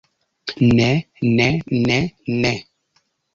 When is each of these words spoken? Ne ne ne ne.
Ne 0.77 0.87
ne 1.35 1.49
ne 1.89 1.99
ne. 2.41 2.53